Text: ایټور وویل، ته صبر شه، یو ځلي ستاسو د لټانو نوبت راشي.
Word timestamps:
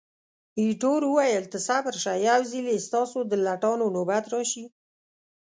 ایټور 0.59 1.01
وویل، 1.07 1.43
ته 1.51 1.57
صبر 1.67 1.93
شه، 2.03 2.13
یو 2.27 2.39
ځلي 2.51 2.77
ستاسو 2.87 3.17
د 3.31 3.33
لټانو 3.45 3.85
نوبت 3.95 4.23
راشي. 4.33 4.65